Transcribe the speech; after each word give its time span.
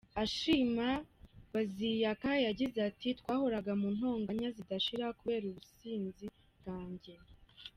Ashima, 0.23 0.89
Baziyaka 1.53 2.31
yagize 2.47 2.77
ati:"Twahoraga 2.89 3.71
mu 3.81 3.89
ntonganya 3.95 4.47
zidashira 4.57 5.05
kubera 5.19 5.43
ubusinzi 5.47 6.25
bwanjye. 6.57 7.13